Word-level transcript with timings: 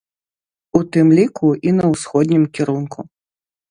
У 0.79 0.81
тым 0.97 1.13
ліку, 1.21 1.53
і 1.69 1.77
на 1.83 1.93
ўсходнім 1.93 2.43
кірунку. 2.59 2.99